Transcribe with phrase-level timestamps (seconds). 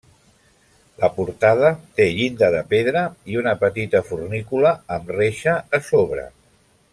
[1.01, 1.69] La portada
[1.99, 3.03] té llinda de pedra
[3.33, 6.27] i una petita fornícula amb reixa a sobre.